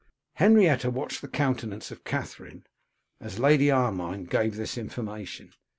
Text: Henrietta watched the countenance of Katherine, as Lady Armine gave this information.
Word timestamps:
Henrietta 0.33 0.89
watched 0.89 1.21
the 1.21 1.27
countenance 1.27 1.91
of 1.91 2.03
Katherine, 2.03 2.65
as 3.19 3.37
Lady 3.37 3.69
Armine 3.69 4.23
gave 4.23 4.55
this 4.55 4.75
information. 4.75 5.53